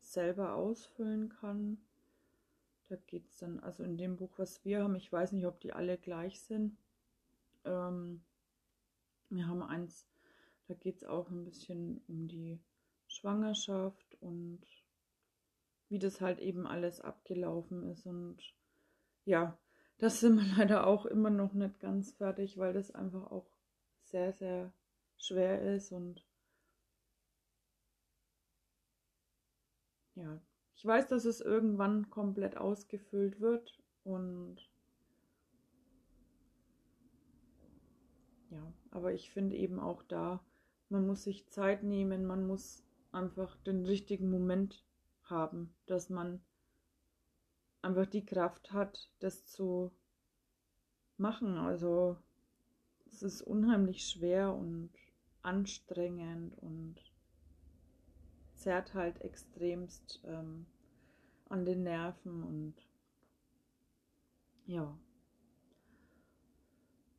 [0.00, 1.78] selber ausfüllen kann.
[2.88, 5.60] Da geht es dann, also in dem Buch, was wir haben, ich weiß nicht, ob
[5.60, 6.76] die alle gleich sind.
[7.64, 8.22] Ähm,
[9.28, 10.06] wir haben eins,
[10.68, 12.60] da geht es auch ein bisschen um die
[13.08, 14.60] Schwangerschaft und
[15.88, 18.06] wie das halt eben alles abgelaufen ist.
[18.06, 18.54] Und
[19.24, 19.58] ja,
[19.98, 23.50] das sind wir leider auch immer noch nicht ganz fertig, weil das einfach auch
[24.02, 24.72] sehr, sehr
[25.18, 26.24] schwer ist und
[30.14, 30.40] ja,
[30.76, 34.56] ich weiß, dass es irgendwann komplett ausgefüllt wird und
[38.50, 40.44] ja, aber ich finde eben auch da,
[40.90, 44.84] man muss sich Zeit nehmen, man muss einfach den richtigen Moment
[45.24, 46.40] haben, dass man
[47.82, 49.92] einfach die Kraft hat, das zu
[51.16, 51.56] machen.
[51.56, 52.18] Also
[53.06, 54.90] es ist unheimlich schwer und
[55.42, 56.96] anstrengend und
[58.66, 60.66] zerrt halt extremst ähm,
[61.48, 62.74] an den Nerven und
[64.66, 64.98] ja.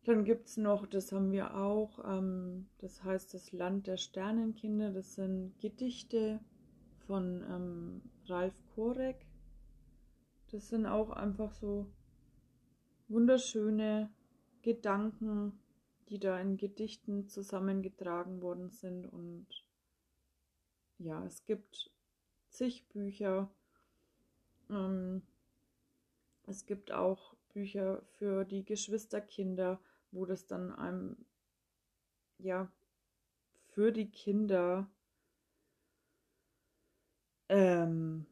[0.03, 4.91] Dann gibt es noch, das haben wir auch, ähm, das heißt das Land der Sternenkinder.
[4.91, 6.41] Das sind Gedichte
[7.05, 9.25] von ähm, Ralf Korek.
[10.51, 11.89] Das sind auch einfach so
[13.07, 14.09] wunderschöne
[14.63, 15.53] Gedanken,
[16.09, 19.05] die da in Gedichten zusammengetragen worden sind.
[19.05, 19.47] Und
[20.99, 21.91] ja, es gibt
[22.49, 23.49] zig Bücher.
[24.69, 25.21] Ähm,
[26.45, 29.79] es gibt auch Bücher für die Geschwisterkinder,
[30.11, 31.25] wo das dann einem,
[32.39, 32.71] ja,
[33.67, 34.89] für die Kinder
[37.49, 38.25] ähm,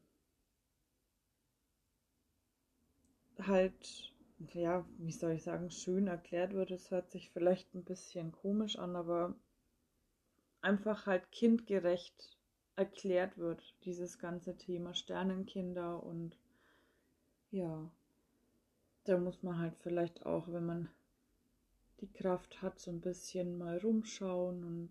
[3.38, 4.12] halt
[4.52, 6.70] ja, wie soll ich sagen, schön erklärt wird.
[6.70, 9.34] Es hört sich vielleicht ein bisschen komisch an, aber
[10.60, 12.35] einfach halt kindgerecht
[12.76, 16.36] erklärt wird, dieses ganze Thema Sternenkinder und
[17.50, 17.90] ja,
[19.04, 20.88] da muss man halt vielleicht auch, wenn man
[22.00, 24.90] die Kraft hat, so ein bisschen mal rumschauen und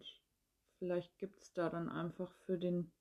[0.80, 2.91] vielleicht gibt es da dann einfach für den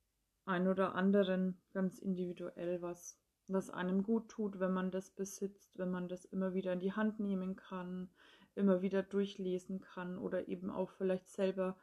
[0.45, 3.17] ein oder anderen ganz individuell was
[3.47, 6.93] was einem gut tut, wenn man das besitzt, wenn man das immer wieder in die
[6.93, 8.09] Hand nehmen kann,
[8.55, 11.77] immer wieder durchlesen kann oder eben auch vielleicht selber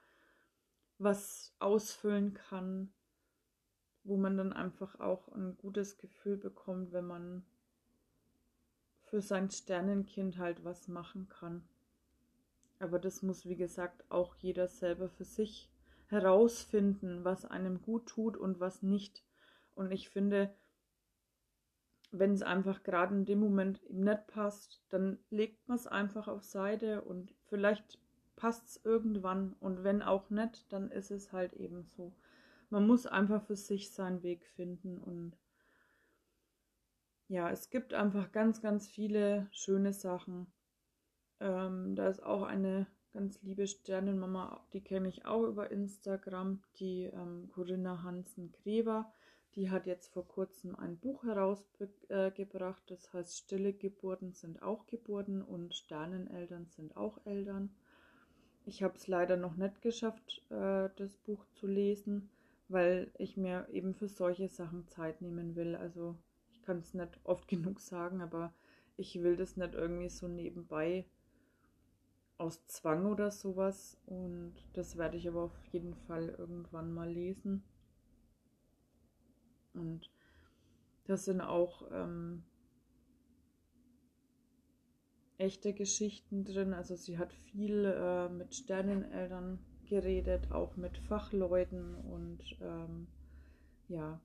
[1.03, 2.93] was ausfüllen kann,
[4.05, 7.45] wo man dann einfach auch ein gutes Gefühl bekommt, wenn man
[9.01, 11.62] für sein Sternenkind halt was machen kann.
[12.79, 15.71] Aber das muss, wie gesagt, auch jeder selber für sich
[16.07, 19.23] herausfinden, was einem gut tut und was nicht.
[19.75, 20.55] Und ich finde,
[22.11, 26.29] wenn es einfach gerade in dem Moment ihm nicht passt, dann legt man es einfach
[26.29, 27.99] auf Seite und vielleicht
[28.37, 32.12] passt es irgendwann und wenn auch nicht, dann ist es halt eben so.
[32.71, 35.37] Man muss einfach für sich seinen Weg finden und
[37.29, 40.47] ja, es gibt einfach ganz, ganz viele schöne Sachen.
[41.40, 47.05] Ähm, da ist auch eine ganz liebe Sternenmama, die kenne ich auch über Instagram, die
[47.05, 49.12] ähm, Corinna Hansen-Grever
[49.55, 55.42] die hat jetzt vor kurzem ein Buch herausgebracht, das heißt Stille Geburten sind auch Geburten
[55.42, 57.75] und Sterneneltern sind auch Eltern.
[58.64, 62.31] Ich habe es leider noch nicht geschafft, äh, das Buch zu lesen,
[62.68, 65.75] weil ich mir eben für solche Sachen Zeit nehmen will.
[65.75, 66.16] Also
[66.53, 68.53] ich kann es nicht oft genug sagen, aber
[68.96, 71.07] ich will das nicht irgendwie so nebenbei
[72.38, 73.98] aus Zwang oder sowas.
[74.07, 77.64] Und das werde ich aber auf jeden Fall irgendwann mal lesen.
[79.75, 80.11] Und
[81.05, 82.44] das sind auch ähm,
[85.43, 86.73] echte Geschichten drin.
[86.73, 93.09] Also sie hat viel äh, mit Sterneneltern geredet, auch mit Fachleuten und ähm,
[93.89, 94.21] ja,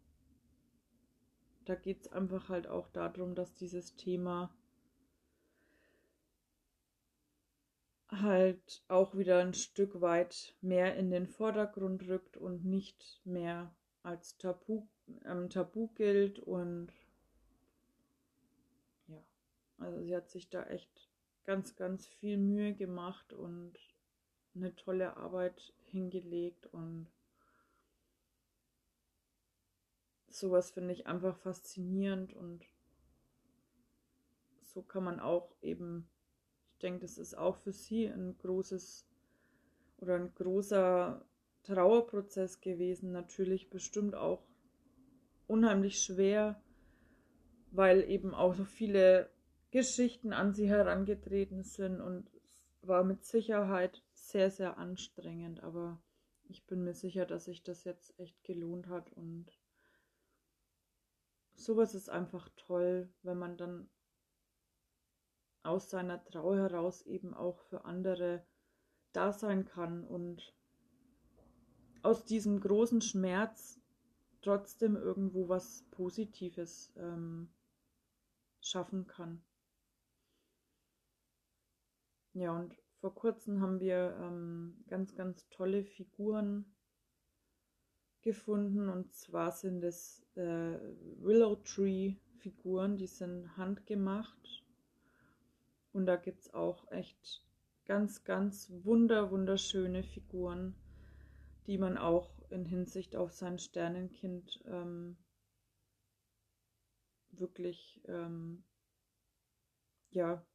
[1.65, 4.49] da geht es einfach halt auch darum, dass dieses Thema
[8.09, 14.37] halt auch wieder ein Stück weit mehr in den Vordergrund rückt und nicht mehr als
[14.37, 14.87] Tabu
[15.25, 16.93] ähm, Tabu gilt und
[19.07, 19.21] ja,
[19.77, 21.06] also sie hat sich da echt
[21.47, 23.73] ganz, ganz viel Mühe gemacht und
[24.53, 27.07] eine tolle Arbeit hingelegt und
[30.27, 32.65] sowas finde ich einfach faszinierend und
[34.61, 36.09] so kann man auch eben,
[36.73, 39.07] ich denke, das ist auch für sie ein großes
[39.99, 41.25] oder ein großer
[41.63, 44.43] Trauerprozess gewesen, natürlich bestimmt auch
[45.47, 46.61] unheimlich schwer,
[47.71, 49.29] weil eben auch so viele
[49.71, 56.01] Geschichten an sie herangetreten sind und es war mit Sicherheit sehr, sehr anstrengend, aber
[56.45, 59.47] ich bin mir sicher, dass sich das jetzt echt gelohnt hat und
[61.55, 63.89] sowas ist einfach toll, wenn man dann
[65.63, 68.45] aus seiner Trauer heraus eben auch für andere
[69.11, 70.53] da sein kann und
[72.03, 73.81] aus diesem großen Schmerz
[74.41, 77.49] trotzdem irgendwo was Positives ähm,
[78.61, 79.43] schaffen kann.
[82.37, 86.71] Ja, und vor kurzem haben wir ähm, ganz, ganz tolle Figuren
[88.21, 88.89] gefunden.
[88.89, 90.77] Und zwar sind es äh,
[91.19, 94.63] Willow Tree Figuren, die sind handgemacht.
[95.93, 97.43] Und da gibt es auch echt
[97.85, 100.75] ganz, ganz wunder, wunderschöne Figuren,
[101.65, 105.17] die man auch in Hinsicht auf sein Sternenkind ähm,
[107.31, 108.63] wirklich, ähm,
[110.11, 110.45] ja,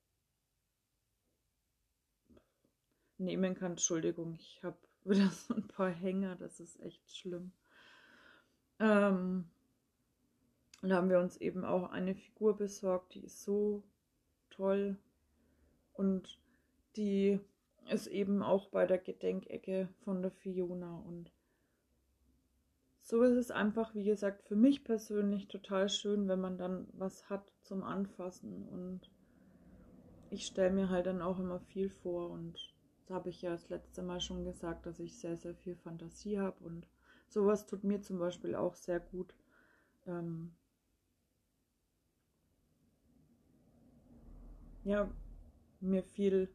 [3.19, 3.73] nehmen kann.
[3.73, 7.53] Entschuldigung, ich habe wieder so ein paar Hänger, das ist echt schlimm.
[8.79, 9.49] Ähm,
[10.83, 13.85] da haben wir uns eben auch eine Figur besorgt, die ist so
[14.51, 14.97] toll
[15.93, 16.39] und
[16.97, 17.39] die
[17.89, 21.31] ist eben auch bei der Gedenkecke von der Fiona und
[23.03, 27.29] so ist es einfach, wie gesagt, für mich persönlich total schön, wenn man dann was
[27.29, 29.11] hat zum Anfassen und
[30.31, 32.72] ich stelle mir halt dann auch immer viel vor und
[33.03, 36.39] das habe ich ja das letzte Mal schon gesagt, dass ich sehr, sehr viel Fantasie
[36.39, 36.87] habe und
[37.29, 39.35] sowas tut mir zum Beispiel auch sehr gut.
[40.07, 40.55] Ähm
[44.85, 45.11] ja,
[45.81, 46.49] mir viel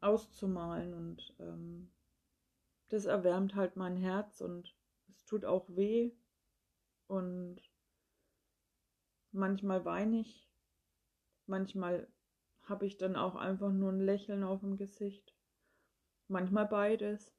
[0.00, 1.90] auszumalen und ähm,
[2.90, 4.74] das erwärmt halt mein Herz und
[5.08, 6.12] es tut auch weh
[7.06, 7.60] und
[9.32, 10.48] manchmal weine ich,
[11.46, 12.06] manchmal
[12.68, 15.34] habe ich dann auch einfach nur ein Lächeln auf dem Gesicht,
[16.28, 17.32] manchmal beides,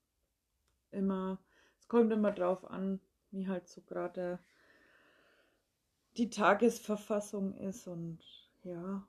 [0.92, 1.40] immer,
[1.80, 3.00] es kommt immer drauf an,
[3.32, 4.40] wie halt so gerade
[6.18, 8.20] die Tagesverfassung ist und
[8.64, 9.08] ja,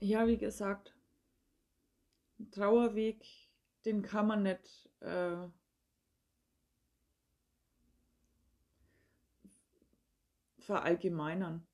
[0.00, 0.94] ja, wie gesagt,
[2.52, 3.24] Trauerweg,
[3.84, 5.48] den kann man nicht äh,
[10.68, 11.66] verallgemeinern.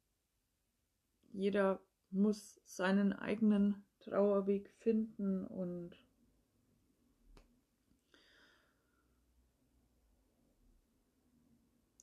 [1.33, 1.81] Jeder
[2.13, 5.97] muss seinen eigenen Trauerweg finden und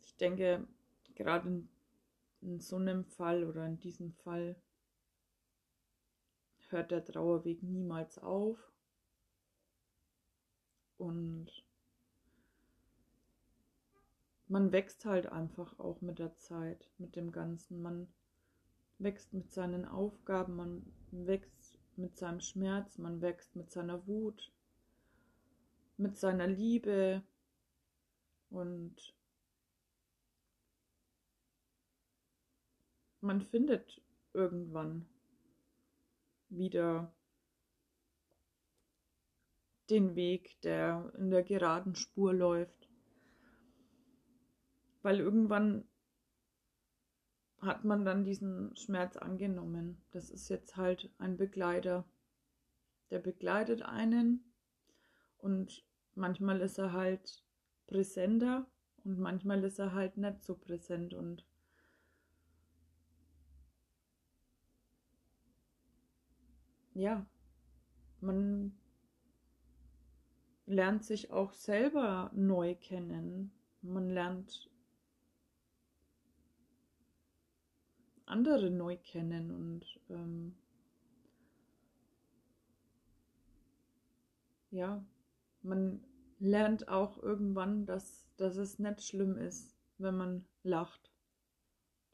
[0.04, 0.68] ich denke,
[1.16, 1.70] gerade in,
[2.42, 4.62] in so einem Fall oder in diesem Fall
[6.68, 8.58] hört der Trauerweg niemals auf.
[10.98, 11.64] Und
[14.52, 17.82] man wächst halt einfach auch mit der Zeit, mit dem Ganzen.
[17.82, 18.14] Man
[19.00, 24.52] wächst mit seinen Aufgaben, man wächst mit seinem Schmerz, man wächst mit seiner Wut,
[25.96, 27.24] mit seiner Liebe
[28.50, 29.16] und
[33.22, 34.02] man findet
[34.34, 35.08] irgendwann
[36.50, 37.14] wieder
[39.90, 42.91] den Weg, der in der geraden Spur läuft.
[45.02, 45.86] Weil irgendwann
[47.60, 50.02] hat man dann diesen Schmerz angenommen.
[50.12, 52.06] Das ist jetzt halt ein Begleiter.
[53.12, 54.44] Der begleitet einen
[55.38, 55.86] und
[56.16, 57.44] manchmal ist er halt
[57.88, 58.66] präsenter
[59.04, 61.46] und manchmal ist er halt nicht so präsent und
[66.94, 67.26] ja,
[68.22, 68.78] man
[70.66, 73.52] lernt sich auch selber neu kennen.
[73.82, 74.71] Man lernt
[78.32, 80.56] andere neu kennen und ähm,
[84.72, 85.06] ja,
[85.62, 86.04] man
[86.40, 91.12] lernt auch irgendwann, dass, dass es nicht schlimm ist, wenn man lacht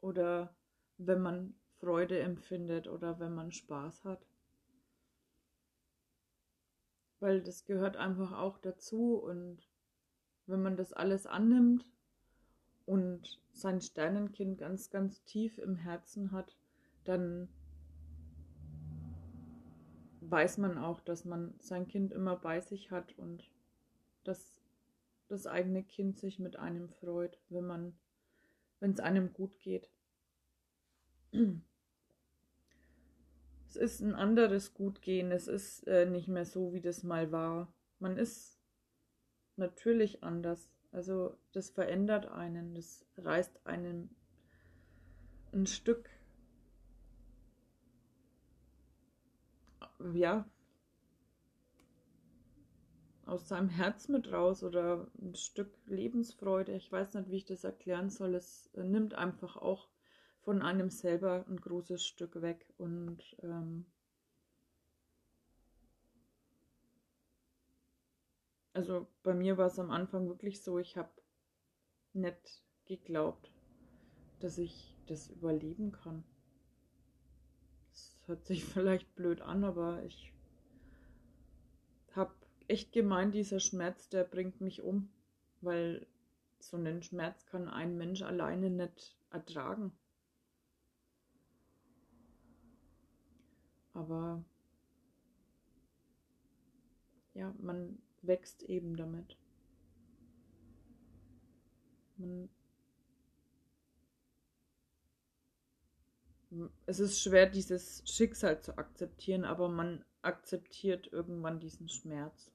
[0.00, 0.54] oder
[0.98, 4.26] wenn man Freude empfindet oder wenn man Spaß hat.
[7.20, 9.68] Weil das gehört einfach auch dazu und
[10.46, 11.86] wenn man das alles annimmt
[12.88, 16.56] und sein Sternenkind ganz, ganz tief im Herzen hat,
[17.04, 17.48] dann
[20.20, 23.50] weiß man auch, dass man sein Kind immer bei sich hat und
[24.24, 24.62] dass
[25.28, 27.94] das eigene Kind sich mit einem freut, wenn man,
[28.80, 29.90] wenn es einem gut geht.
[33.68, 35.30] es ist ein anderes Gutgehen.
[35.30, 37.70] Es ist äh, nicht mehr so, wie das mal war.
[37.98, 38.58] Man ist
[39.56, 40.70] natürlich anders.
[40.92, 44.14] Also das verändert einen, das reißt einen
[45.52, 46.10] ein Stück,
[50.12, 50.48] ja,
[53.28, 56.74] aus seinem Herz mit raus oder ein Stück Lebensfreude.
[56.74, 58.34] Ich weiß nicht, wie ich das erklären soll.
[58.34, 59.88] Es nimmt einfach auch
[60.40, 62.72] von einem selber ein großes Stück weg.
[62.78, 63.84] Und ähm,
[68.78, 71.10] also bei mir war es am Anfang wirklich so, ich habe
[72.12, 73.52] nicht geglaubt,
[74.38, 76.22] dass ich das überleben kann.
[77.90, 80.32] Das hört sich vielleicht blöd an, aber ich
[82.12, 82.32] habe
[82.68, 85.10] echt gemeint, dieser Schmerz, der bringt mich um,
[85.60, 86.06] weil
[86.60, 89.90] so einen Schmerz kann ein Mensch alleine nicht ertragen.
[93.92, 94.44] Aber
[97.34, 99.36] ja, man wächst eben damit.
[102.16, 102.48] Man
[106.86, 112.50] es ist schwer, dieses Schicksal zu akzeptieren, aber man akzeptiert irgendwann diesen Schmerz.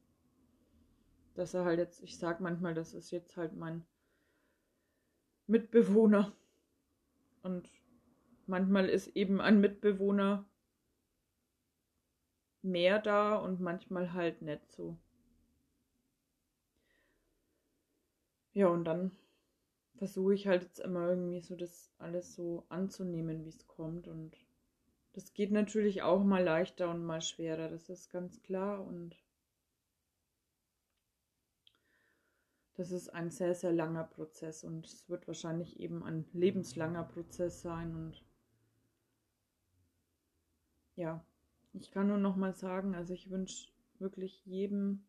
[1.36, 3.86] Dass er halt jetzt, ich sag manchmal, das ist jetzt halt mein
[5.48, 6.32] Mitbewohner.
[7.44, 7.70] Und
[8.48, 10.46] manchmal ist eben ein Mitbewohner
[12.62, 14.98] mehr da und manchmal halt nicht so.
[18.54, 19.12] Ja, und dann
[19.96, 24.08] versuche ich halt jetzt immer irgendwie so das alles so anzunehmen, wie es kommt.
[24.08, 24.38] Und
[25.14, 28.86] das geht natürlich auch mal leichter und mal schwerer, das ist ganz klar.
[28.86, 29.16] Und
[32.76, 37.62] das ist ein sehr, sehr langer Prozess und es wird wahrscheinlich eben ein lebenslanger Prozess
[37.62, 37.96] sein.
[37.96, 38.24] Und
[40.96, 41.24] ja,
[41.74, 45.06] ich kann nur noch mal sagen, also ich wünsche wirklich jedem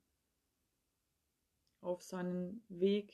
[1.81, 3.13] auf seinen Weg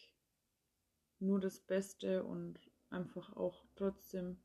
[1.21, 2.59] nur das Beste und
[2.91, 4.39] einfach auch trotzdem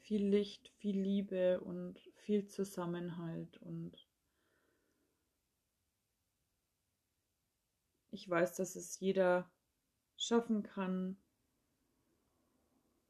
[0.00, 4.06] viel Licht, viel Liebe und viel Zusammenhalt und
[8.10, 9.50] ich weiß, dass es jeder
[10.16, 11.16] schaffen kann,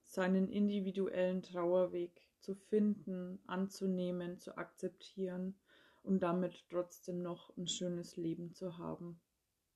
[0.05, 5.59] seinen individuellen Trauerweg zu finden, anzunehmen, zu akzeptieren
[6.03, 9.21] und damit trotzdem noch ein schönes Leben zu haben,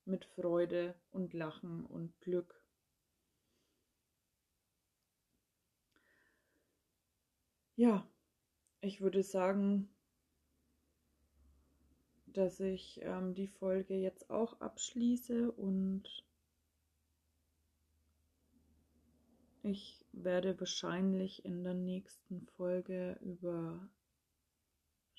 [0.05, 2.66] mit Freude und Lachen und Glück.
[7.79, 8.09] Ja,
[8.81, 9.91] ich würde sagen,
[12.24, 16.05] dass ich ähm, die Folge jetzt auch abschließe und
[19.62, 23.87] ich werde wahrscheinlich in der nächsten Folge über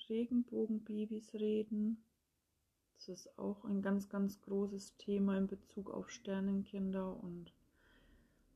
[0.08, 2.02] Regenbogenbabys reden.
[2.96, 7.52] Das ist auch ein ganz, ganz großes Thema in Bezug auf Sternenkinder und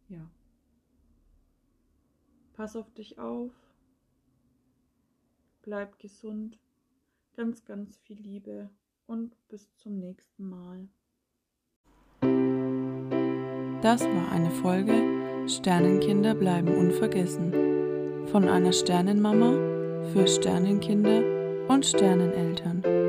[0.09, 0.29] ja.
[2.55, 3.53] Pass auf dich auf
[5.63, 6.59] bleib gesund,
[7.37, 8.71] ganz, ganz viel Liebe
[9.07, 10.89] und bis zum nächsten Mal.
[13.81, 17.53] Das war eine Folge Sternenkinder bleiben unvergessen
[18.29, 19.53] von einer Sternenmama
[20.13, 23.02] für Sternenkinder und Sterneneltern.